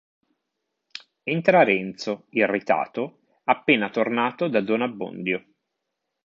Entra 1.21 1.61
Renzo, 1.63 2.25
irritato, 2.31 3.41
appena 3.43 3.91
tornato 3.91 4.47
da 4.47 4.59
Don 4.61 4.81
Abbondio. 4.81 5.45